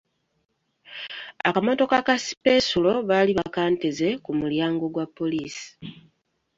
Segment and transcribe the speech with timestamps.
[1.47, 5.67] Akamotoka ka sipensulo baali bakanteze ku mulyango gwa poliisi.